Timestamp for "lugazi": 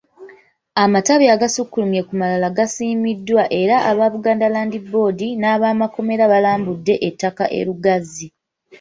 7.67-8.27